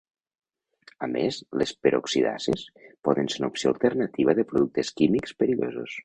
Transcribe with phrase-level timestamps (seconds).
[1.07, 2.63] A més les peroxidases
[3.09, 5.99] poden ser una opció alternativa de productes químics perillosos.